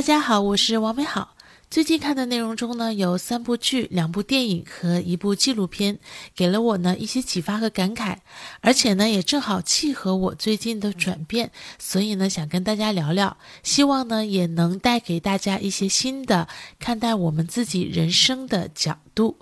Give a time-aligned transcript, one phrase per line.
[0.00, 1.36] 大家好，我是王美好。
[1.70, 5.98] 最近看的内容中呢，有三部剧、两部电影和一部纪录片，
[6.34, 8.16] 给了我呢一些启发和感慨，
[8.62, 16.48] 而且呢也正好契合我最近的转变，所以呢想跟大家聊聊，希望呢也能带给大家一些新的
[16.78, 19.36] 看待我们自己人生的角度。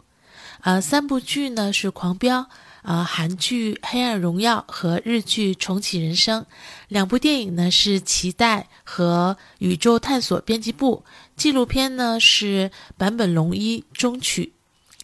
[0.63, 2.41] 呃，三部剧呢是《狂飙》。
[2.89, 6.41] 呃，韩剧《黑暗荣耀》和日剧《重启人生》
[6.89, 11.05] 两部电影呢是《期待》和《宇宙探索编辑部》，
[11.37, 14.55] 纪录片呢是坂本龙一《中曲》。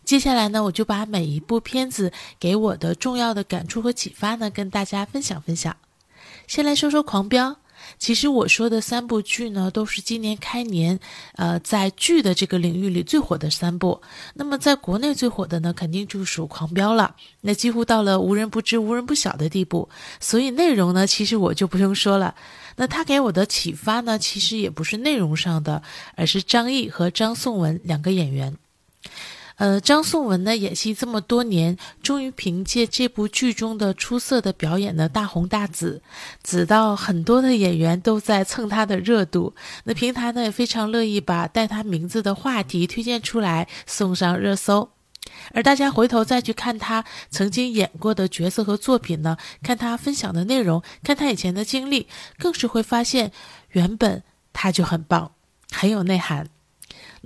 [0.03, 5.77] 接下来呢，我就把每一部片子给我的重要的感触和启发呢，跟大家分享分享。
[6.47, 7.51] 先来说说《狂飙》。
[7.99, 10.99] 其实我说的三部剧呢，都是今年开年，
[11.35, 14.01] 呃，在剧的这个领域里最火的三部。
[14.35, 17.17] 那么在国内最火的呢，肯定就属《狂飙》了。
[17.43, 19.89] 那几乎到了无人不知、无人不晓的地步。
[20.21, 22.35] 所以内容呢，其实我就不用说了。
[22.77, 25.83] 那他给我的启发呢，其实也不是内容上的，
[26.17, 28.57] 而是张译和张颂文两个演员。
[29.57, 36.03] 呃，张颂文呢，演戏这么多年，终于凭借这部剧中的出色的表演呢，大红大紫，
[36.43, 39.55] 紫到很多的演员都在蹭他的热度。
[39.85, 44.91] 那平台呢也非常乐意把带他名字的话题推荐出来，送上热搜。
[45.53, 53.31] 而大家回头再去看他曾经演过的角色和作品呢，看他分享的内容，看他以前的经历，更是会发现，
[53.71, 55.31] 原本他就很棒，
[55.71, 56.49] 很有内涵。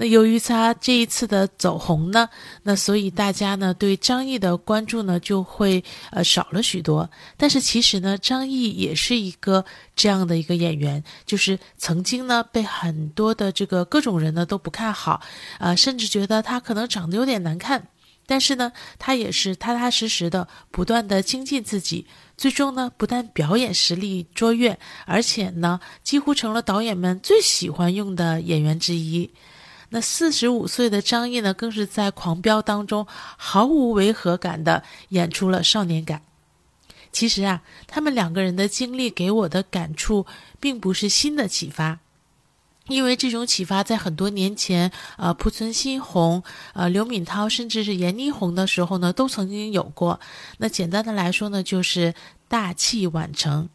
[0.01, 2.29] 那由于他这一次的走红呢，
[2.63, 5.83] 那所以大家呢对张译的关注呢就会
[6.13, 7.11] 呃少了许多。
[7.37, 9.65] 但是其实呢，张译也是一个
[9.97, 15.21] 这样的一个演员，就是曾经呢被很多的这个各种人呢都不看好，
[15.59, 17.89] 啊，甚至觉得他可能长得有点难看。
[18.25, 29.29] 但是呢，他也是踏踏实实的不断的精进自己，最终呢不但表演实力卓越，而且呢几乎成了导演们最喜欢用的演员之一。
[29.91, 36.23] 那四十五岁的张译呢，更是在《狂飙》当中毫无违和感的演出了少年感。
[37.11, 40.27] 其实啊，他们两个人的经历给我的感触，
[40.61, 42.01] 并不是新的启发，
[42.87, 46.43] 因为这种启发在很多年前，呃，濮存昕红、
[46.75, 50.21] 呃，刘敏涛，甚至是闫妮红的时候呢，都曾经有过。
[50.59, 52.15] 那简单的来说呢，就是
[52.47, 53.71] 大器晚成。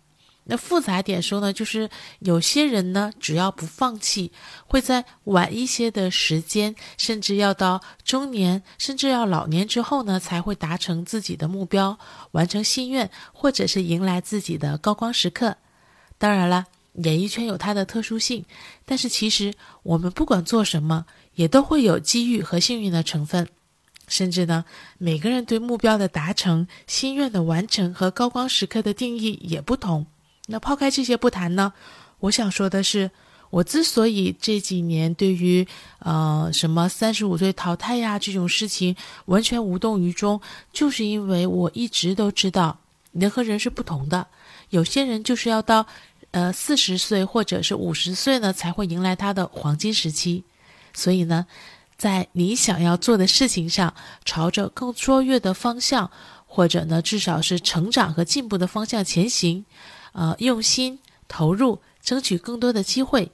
[0.45, 1.89] 那复杂点说呢，就是
[2.19, 4.31] 有些人呢，只要不放弃，
[4.67, 11.97] 会在晚一些的时间，甚至要到中年，甚至要老年之后呢，才会达成自己的目标，
[12.31, 15.55] 完成心愿，或者是迎来自己的高光时刻。
[16.17, 16.65] 当然了，
[16.95, 18.43] 演艺圈有它的特殊性，
[18.85, 21.05] 但是其实我们不管做什么，
[21.35, 23.47] 也都会有机遇和幸运的成分，
[24.09, 24.65] 甚至呢，
[24.97, 30.05] 每个人对目标的达成、心愿的完成和高光时刻的定义也不同。
[30.47, 31.71] 那抛开这些不谈呢，
[32.19, 33.09] 我想说的是，
[33.49, 35.65] 我之所以这几年对于
[35.99, 38.95] 呃什么三十五岁淘汰呀这种事情
[39.25, 40.41] 完全无动于衷，
[40.73, 42.77] 就是因为我一直都知道
[43.11, 44.27] 人和人是不同的，
[44.69, 45.85] 有些人就是要到
[46.31, 50.43] 呃四十岁或者是五十岁呢才会迎来他的黄金时期，
[50.93, 51.45] 所以呢，
[51.95, 53.93] 在你想要做的事情上，
[54.25, 56.11] 朝着更卓越的方向，
[56.47, 59.63] 或者呢至少是成长和进步的方向前行。
[60.13, 60.97] 呃，用心
[61.27, 63.31] 投入，争取更多的机会。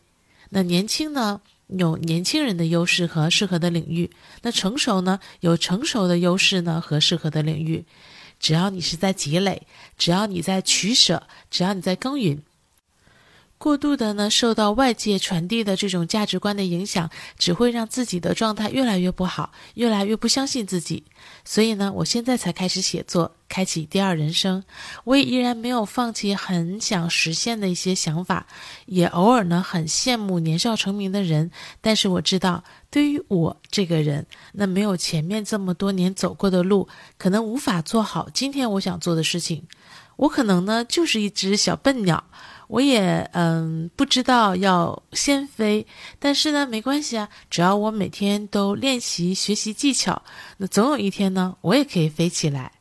[0.50, 4.10] 那年轻呢，有年轻人的优势和适合的领域；
[4.42, 7.86] 那成熟呢，有成熟的优势呢和适合的领域。
[8.40, 9.68] 只要你是在积累，
[9.98, 12.42] 只要你在取舍，只要你在耕耘。
[13.60, 21.04] 过度的呢，受到外界传递的这种价值观的影响，只会让自己的状态越来越不好，越来越不相信自己。
[21.44, 24.64] 所以呢，我现在才开始写作，开启第二人生。
[25.04, 28.48] 我也依然没有放弃很想实现的一些想法，
[28.86, 31.52] 也偶尔呢很羡慕年少成名的人。
[31.82, 36.88] 但是我知道，对于我这个人，那没有前面这么多年走过的路，
[37.18, 39.68] 可能无法做好今天我想做的事情。
[40.16, 42.24] 我可能呢就是一只小笨鸟。
[42.70, 45.88] 我也嗯不知道要先飞，
[46.20, 50.22] 但是呢没关系啊，只要我每天都练习学习技巧，
[50.58, 52.72] 那总有一天呢我也可以飞起来。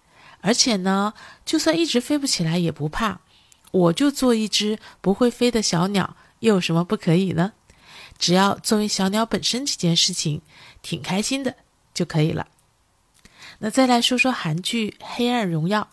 [0.42, 1.14] 而且呢，
[1.46, 3.20] 就算一直飞不起来也不怕，
[3.70, 7.54] 我就做一只不会飞的小鸟，又有什么不可以呢？
[8.18, 10.42] 只要作为小鸟本身这件事情
[10.82, 11.54] 挺开心的
[11.94, 12.46] 就可以了。
[13.60, 15.88] 那再来说说韩剧《黑暗荣耀》。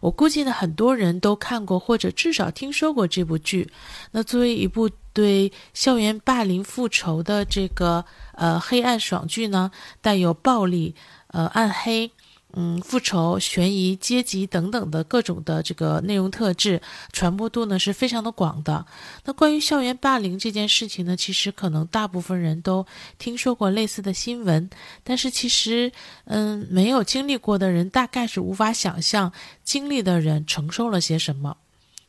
[0.00, 3.70] 我估计呢，很多人都看过或者至少听说过这部剧。
[4.12, 8.04] 那作为一部对校园霸凌复仇的这个
[8.34, 9.70] 呃黑暗爽剧呢，
[10.00, 10.94] 带有暴力、
[11.28, 12.10] 呃暗黑，
[12.54, 16.80] 嗯，复仇、悬疑、阶级等等的各种的这个内容特质，
[17.12, 18.84] 传播度呢是非常的广的。
[19.24, 22.84] 那关于校园霸凌这件事情呢，其实可能大部分人都
[23.18, 24.68] 听说过类似的新闻，
[25.04, 25.92] 但是其实，
[26.24, 29.32] 嗯，没有经历过的人大概是无法想象
[29.62, 31.56] 经历的人承受了些什么。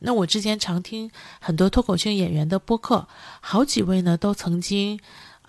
[0.00, 1.10] 那我之前常听
[1.40, 3.06] 很多脱口秀演员的播客，
[3.40, 4.98] 好几位呢都曾经。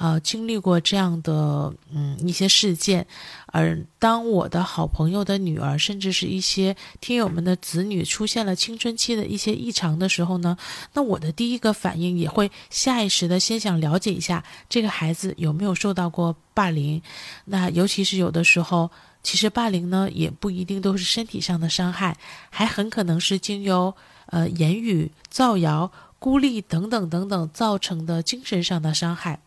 [0.03, 3.07] 呃，经历过这样的嗯一些事件，
[3.45, 10.57] 而当我的好朋友的女儿，甚至是一些听友们的子女出现了青春期的一些异常的时候呢，
[10.91, 17.01] 那我的第一个反应也会下意识的先想了解一下这个孩子有没有受到过霸凌。
[17.45, 18.91] 那尤其是有的时候，
[19.23, 22.17] 其实霸凌呢也不一定都是身体上的伤害，
[22.49, 23.95] 还很可能是经由
[24.25, 25.89] 呃言语造谣、
[26.19, 29.39] 孤立等等等等造成的精神上的伤害。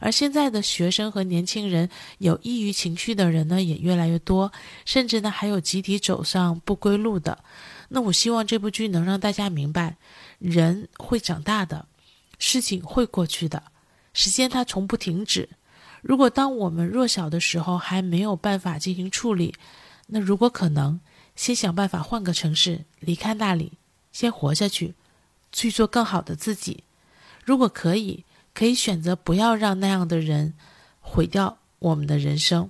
[0.00, 4.52] 而现在的学生和年轻人有抑郁情绪的人呢，也越来越多，
[4.84, 7.42] 甚至呢还有集体走上不归路的。
[7.88, 9.96] 那我希望这部剧能让大家明白，
[10.38, 11.86] 人会长大的，
[12.38, 13.62] 事情会过去的，
[14.12, 15.48] 时间它从不停止。
[16.00, 19.54] 如果当我们弱小的时候还没有办法进行处理，
[20.06, 21.00] 那如果可能，
[21.34, 23.72] 先想办法换个城市，离开那里，
[24.12, 24.94] 先活下去，
[25.50, 26.84] 去做更好的自己。
[27.44, 28.24] 如果可以。
[28.58, 30.54] 可以选择不要让那样的人
[31.00, 32.68] 毁掉我们的人生。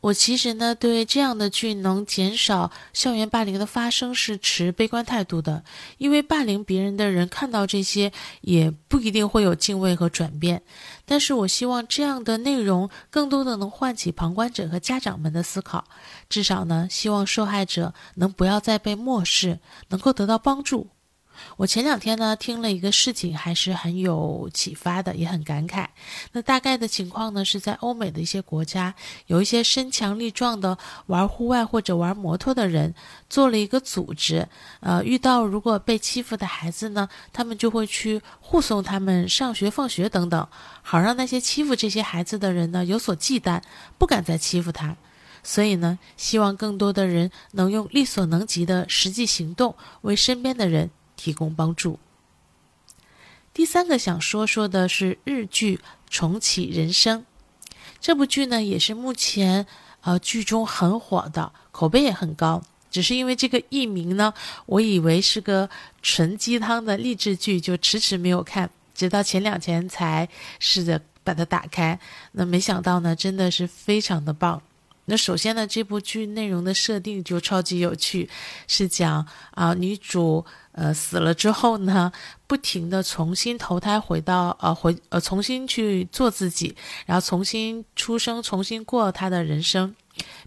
[0.00, 5.62] 我其实呢，对这样的剧能减少校园霸凌的发生是持悲观态度的，
[5.98, 10.62] 因为霸凌别人的人看到这些也不一定会有敬畏和转变。
[11.04, 15.84] 但是我希望这样的内容更多的能唤起旁观者和家长们的思考，
[16.28, 19.60] 至少呢，希望受害者能不要再被漠视，
[19.90, 20.88] 能够得到帮助。
[21.56, 25.86] 我前两天呢听了一个事情，还是很有启发的，也很感慨。
[26.32, 28.94] 那大概的情况呢，是在欧美的一些国家，
[29.26, 32.94] 有一些身强力壮的玩户外或者玩摩托的人，
[33.28, 34.46] 做了一个组织。
[34.80, 40.48] 呃，遇到如果被欺负的孩子呢，他们就会去护送他们上学、放学等等，
[40.82, 43.60] 好让那些欺负这些孩子的人呢有所忌惮，
[43.98, 44.96] 不敢再欺负他。
[45.42, 50.90] 所以呢，希望更多的人能用力所能及的实际行动，为身边的人。
[51.16, 51.98] 提供帮助。
[53.52, 55.76] 第三个想说说的是日剧
[56.10, 57.20] 《重启人生》
[58.00, 59.66] 这部剧呢，也是目前
[60.02, 62.62] 呃剧中很火的，口碑也很高。
[62.90, 64.32] 只是因为这个译名呢，
[64.66, 65.68] 我以为是个
[66.02, 70.28] 纯鸡汤的励志剧，就迟迟没有看，直到前两天才
[70.58, 71.98] 试着把它打开。
[72.32, 74.62] 那没想到呢，真的是非常的棒。
[75.06, 78.28] 那首先呢，这部剧内容的设定就超级有趣，
[78.66, 80.44] 是讲啊女主
[80.76, 82.12] 呃死了之后呢，
[82.46, 86.76] 不停的重新投胎回到呃回呃重新去做自己，
[87.06, 89.94] 然后重新出生，重新过他的人生，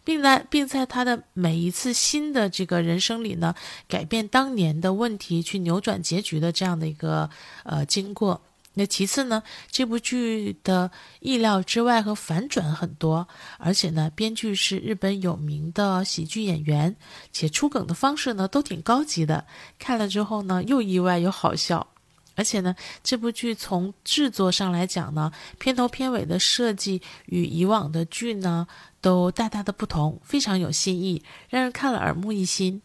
[0.05, 3.53] 并在并在他的每一次新的这个人生里呢，
[3.87, 7.29] 改变当年的问题，去扭转结局的这样的一个
[7.63, 8.41] 呃经过。
[8.75, 10.89] 那其次呢，这部剧的
[11.19, 13.27] 意料之外和反转很多，
[13.57, 16.95] 而且呢，编剧是日本有名的喜剧演员，
[17.33, 19.45] 且出梗的方式呢都挺高级的。
[19.77, 21.87] 看了之后呢，又意外又好笑。
[22.35, 22.73] 而且呢，
[23.03, 28.65] 这部剧从制作上来讲呢，片头片尾的设计与以往的剧呢
[29.01, 32.81] 都大大的不同，非常有新意，让人看了耳目一新。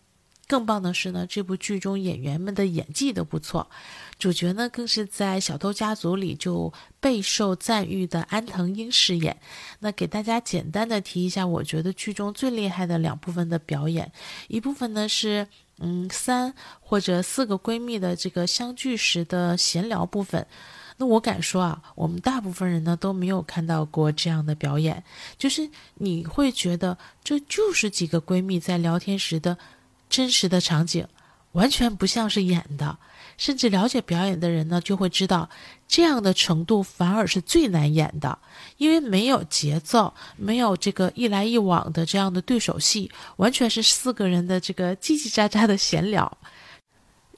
[0.46, 3.68] 更棒的是呢，这部剧中演员们的演技都不错，
[4.18, 6.70] 主角呢更是在《小偷家族》里就
[7.00, 9.38] 备受赞誉的安藤英饰演。
[9.78, 14.12] 那给大家简单的提一下，我觉得剧中最厉害的两部分的表演，
[14.48, 20.46] 一部分呢是嗯三或者四个闺蜜的这个相聚时的闲聊部分。
[20.98, 25.02] 那我敢说啊，我们大部分人呢都没有看到过这样的表演，
[25.38, 29.56] 就是你会觉得这就是几个闺蜜在聊天时的。
[30.14, 31.04] 真实的场景，
[31.52, 32.96] 完全不像是演的。
[33.36, 35.50] 甚至了解表演的人呢，就会知道，
[35.88, 38.38] 这样的程度反而是最难演的，
[38.76, 46.30] 因为没有节奏，没有这个一来一往的这样的对手戏，完全是四个人的这个叽叽喳喳的闲聊。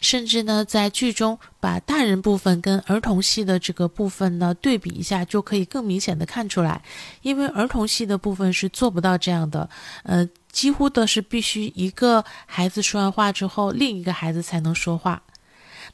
[0.01, 6.83] 甚至呢，在剧中把大人部分跟儿童戏的这个部分呢对比一下，就可以更明显的看出来，
[7.23, 9.69] 因为儿童戏的部分是做不到这样的，
[10.05, 10.29] 呃。
[10.53, 15.23] 几乎都是必须一个孩子说完话之后，另一个孩子才能说话。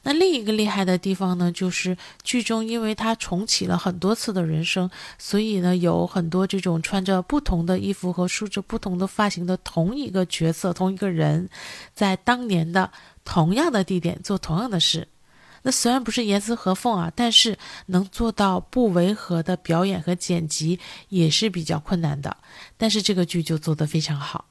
[0.03, 11.49] 那另一个厉害的地方呢，就是剧中因为他重启了很多次的人生，所以呢，有很多这种穿着不同的衣服和梳着不同的发型的同一个角色、同一个人，
[11.93, 12.89] 在当年的
[13.23, 15.07] 同样的地点做同样的事。
[15.65, 20.77] 那虽然不是严丝合缝啊，但是能做到不违和的表演和剪辑
[21.07, 22.35] 也是比较困难的。
[22.75, 24.45] 但是这个剧就做得非常好。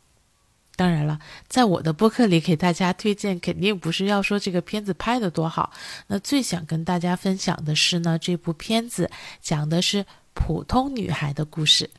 [0.74, 5.70] 当然了，在我的播客里给大家推荐，肯定不是要说这个片子拍得多好。
[6.06, 9.10] 那最想跟大家分享的是呢，这部片子
[9.42, 11.90] 讲的是普通女孩的故事，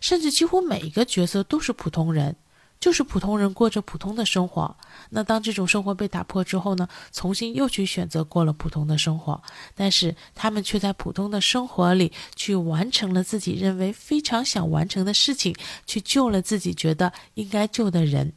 [0.00, 2.34] 甚至几乎每一个角色都是普通人。
[2.78, 4.76] 就是普通人过着普通的生活，
[5.10, 6.88] 那当这种生活被打破之后呢？
[7.10, 9.42] 重新又去选择过了普通的生活，
[9.74, 15.56] 但是他们却在普通的生活里去完成了自己认为非常想完成的事情，
[15.86, 18.32] 去救了自己觉得应该救的人，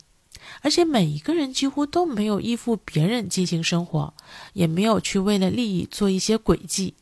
[0.61, 4.13] 而且每一个人几乎都没有依附别人进行生活，
[4.53, 6.95] 也没有去为了利益做一些诡计。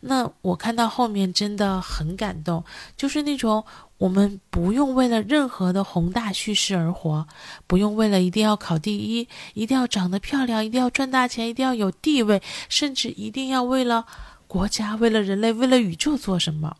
[0.00, 2.64] 那我看到后面真的很感动，
[2.96, 3.64] 就是那种。
[3.98, 7.26] 我们不用为了任何的宏大叙事而活，
[7.66, 14.04] 不用为了一定要考第一、一定要长得漂亮、一定要赚大钱、一定要有地位，甚至一定要为了
[14.46, 16.76] 国家、为了人类、为了宇宙做什么。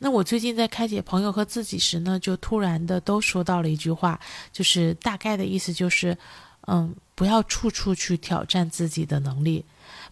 [0.00, 4.18] 那我最近在开解朋友和自己时呢，就突然的都说到了一句话，
[4.52, 6.18] 就是大概的意思就是，
[6.66, 9.64] 嗯，不要处处去挑战自己的能力。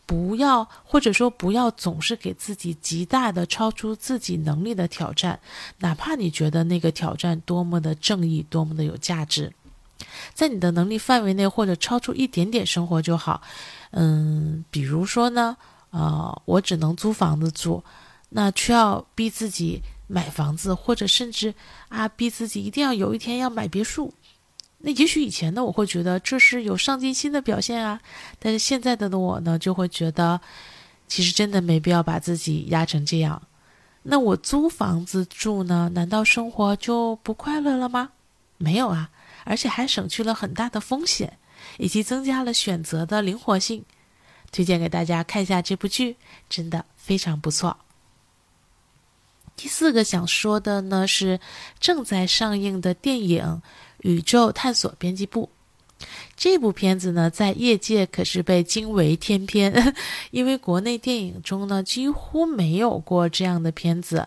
[0.07, 5.41] 不要，或者说不要总是给自己极大的超出自己能力的挑战，
[5.79, 9.53] 哪怕你觉得那个挑战多么的正义，多么的有价值，
[10.35, 13.41] 在你的能力范围内或者超出一点点生活就好。
[13.93, 15.57] 嗯，比如说呢，
[15.91, 17.83] 呃，我只能租房子住，
[18.29, 21.55] 那却要逼自己买房子，或者甚至
[21.89, 24.13] 啊，逼自己一定要有一天要买别墅。
[24.87, 27.99] 那也许以前呢，我会觉得这是有上进心的表现啊，
[28.39, 30.39] 但是现在的我呢，就会觉得，
[31.09, 33.41] 其实真的没必要把自己压成这样。
[34.03, 38.11] 那我租房子住呢，难道生活就不快乐了吗？
[38.59, 39.09] 没有啊，
[39.45, 41.39] 而且还省去了很大的风险，
[41.79, 43.87] 以及增加了选择的灵活性。
[44.53, 46.19] 推荐给大家看一下这部剧，
[46.51, 47.79] 真的非常不错。
[49.57, 51.41] 第四个想说的呢，是
[51.81, 53.63] 正在上映的电影。
[54.05, 55.49] 宇宙探索编辑部
[56.37, 59.95] 这部片子呢，在业界可是被惊为天片，
[60.31, 64.27] 因为国内电影中呢几乎没有过这样的片子。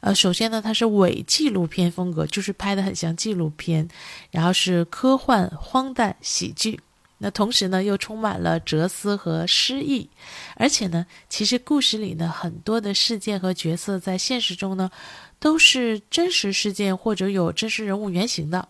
[0.00, 3.88] 呃，首先呢，它是伪纪录片风格，就是拍的很像纪录片，
[4.32, 6.80] 然后是科幻、荒诞、喜剧，
[7.18, 10.08] 那同时呢又充满了哲思和诗意，
[10.56, 14.90] 而且呢，其实故事里呢很多的事件和角色在现实中呢
[15.38, 18.66] 都是真实事件或者有真实人物原型的。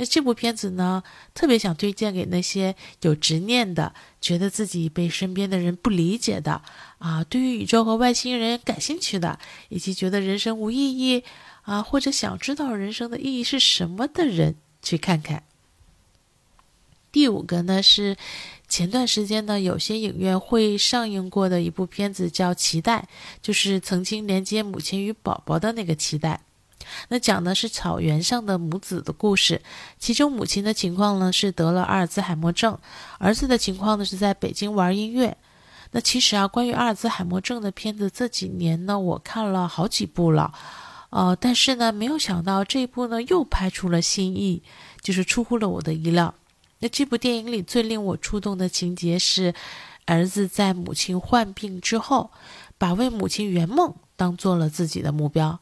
[0.00, 1.02] 那这部片子呢，
[1.34, 6.62] 特别想推荐给那些有执念的、觉得自己被身边的人不理解的
[6.96, 9.38] 啊，对于宇宙和外星人感兴趣的，
[9.68, 11.22] 以及觉得人生无意义
[11.64, 15.42] 啊，或者想知道人生的意义是什么的人去看看。
[17.12, 18.16] 第五个呢是
[18.68, 23.00] 前段时间呢，有些影院会上映过的一部片子，叫《脐带》，
[23.42, 26.40] 就是曾经连接母亲与宝宝的那个脐带。
[27.08, 29.60] 那讲的是草原上的母子的故事，
[29.98, 32.78] 其中母亲的情况呢是得了阿尔兹海默症，
[33.18, 35.36] 儿子的情况呢是在北京玩音乐。
[35.92, 40.54] 那其实啊，关于阿尔兹海默症的片子这几年呢，我看了好几部了，
[41.10, 44.62] 呃，但是呢，没有想到这一部呢又拍出了新意，
[45.00, 46.32] 就是出乎了我的意料。
[46.78, 49.52] 那这部电影里最令我触动的情节是，
[50.06, 52.30] 儿子在母亲患病之后，
[52.78, 55.58] 把为母亲圆梦当做了自己的目标。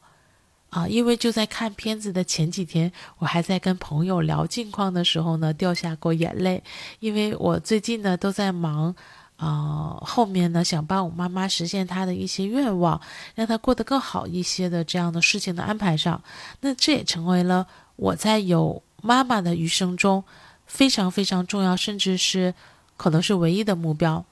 [0.69, 6.63] 啊，因为就在看片子的前几天，我还在跟朋友聊近况的时候呢，掉下过眼泪。
[6.99, 8.93] 因为我最近呢都在忙，
[9.37, 13.01] 啊，后面呢想帮我妈妈实现她的一些愿望，
[13.33, 16.21] 让她过得更好一些的这样的事情的安排上。
[16.61, 20.23] 那这也成为了我在有妈妈的余生中
[20.67, 22.53] 非常非常重要，甚至是
[22.95, 24.23] 可能是唯一的目标。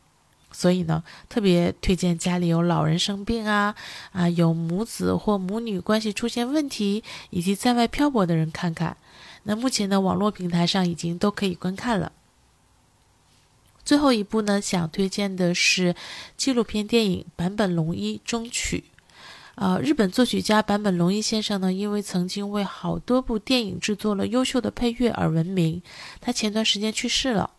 [0.60, 3.76] 所以呢，特别推荐家里有老人生病啊，
[4.12, 8.98] 啊，有母子或母女关系出现问题，以及在外漂泊的人看看。
[9.44, 12.12] 那目前呢，网络平台上已经都可以观看了。
[13.86, 15.96] 最后一部呢，想推荐的是
[16.36, 18.86] 纪录片电影《坂本龙一终曲》。
[19.54, 25.84] 呃，日本作曲家坂本龙一先生呢，因为曾经为好多部电影制作了优秀的配乐而闻名。
[26.20, 27.52] 他前段时间去世了。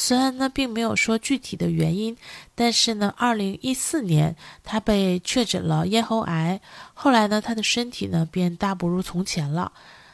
[0.00, 2.16] 虽然呢，并没有说具体的原因，
[2.54, 6.60] 但是呢，二零一四年他被确诊了咽喉癌，
[6.94, 9.72] 后来呢，他的身体呢便大不如从前了。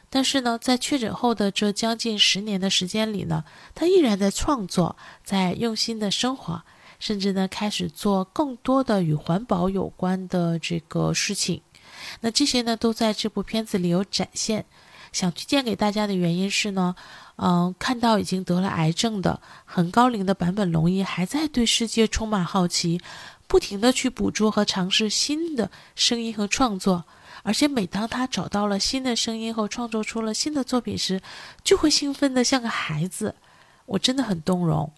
[0.08, 6.62] 但是呢，在确诊后的这将近十年的时间里呢，他依然在创作，在用心的生活，
[6.98, 11.60] 甚至呢，开始做更多的与环保有关的这个事情。
[12.22, 14.64] 那这些呢，都在这部片子里有展现。
[15.14, 16.96] 想推荐给大家的原因是呢，
[17.36, 23.00] 嗯，看到已经得了癌症的很高龄的坂本龙一还在对世界充满好奇，
[23.46, 27.04] 不停的去捕捉和尝试新的声音和创作，
[27.44, 31.22] 而且每当他找到了新的声音和创作出了新的作品时，
[31.62, 33.36] 就会兴奋的像个孩子，
[33.86, 34.92] 我真的很动容。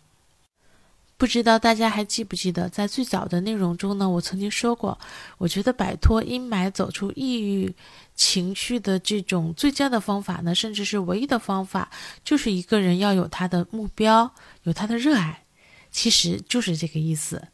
[1.19, 4.99] 不知道大家还记不记得，在最早的内容中呢，我曾经说过，
[5.39, 7.75] 我觉得摆脱阴霾、走出抑郁
[8.15, 11.91] 情绪的这种最佳的方法呢，甚至是唯一的方法，
[12.23, 14.31] 就是一个人要有他的目标，
[14.65, 15.45] 有他的热爱，
[15.91, 17.49] 其实就是这个意思。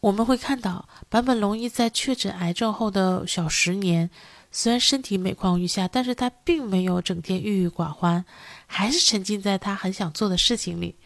[0.00, 4.08] 我们会看到，坂本龙一在确诊癌症后的小十年，
[4.50, 8.24] 虽然身体每况愈下，但是他并没有整天郁郁寡欢，
[8.66, 10.96] 还是沉浸在他很想做的事情里，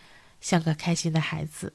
[0.41, 1.75] 像个开心的孩子。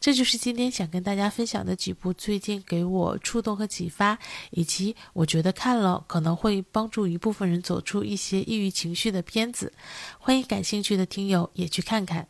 [0.00, 4.18] 这就是今天想跟大家分享的几部最近给我触动和启发，
[4.50, 9.72] 以及我觉得看了可能会帮助一部分人走出一些抑郁情绪的片子。
[10.18, 12.26] 欢迎感兴趣的听友也去看看。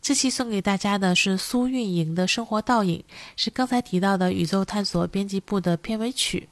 [0.00, 3.04] 这期送给大家的是苏运莹的生活倒影，
[3.36, 6.48] 是刚才提到的宇宙探索编辑部的片尾曲。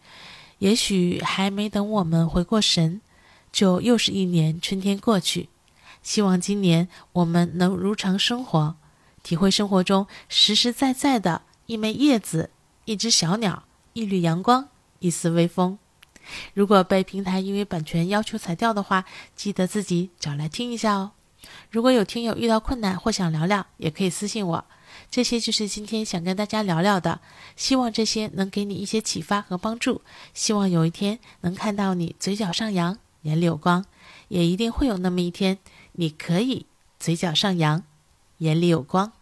[0.59, 3.01] 也许还没等我们回过神，
[3.51, 5.49] 就又是一年春天过去。
[6.03, 8.77] 希望今年我们能如常生活。
[9.23, 12.51] 体会生活中实实在在的一枚叶子、
[12.85, 15.79] 一只小鸟、一缕阳光、一丝微风。
[16.55, 21.13] 如果被平台因为版权要求裁掉的话，记得自己找来听一下哦。
[21.71, 24.65] 如果有听友遇到困难或想聊聊，也可以私信我。
[25.11, 27.21] 这些就是今天想跟大家聊聊的，
[27.57, 30.03] 希望这些能给你一些启发和帮助。
[30.35, 33.85] 希望有一天能看到你嘴角上扬，眼里有光，
[34.29, 35.59] 也一定会有那么一天，
[35.93, 36.67] 你可以
[37.01, 37.83] 嘴角上扬。
[38.43, 39.13] 眼里有光。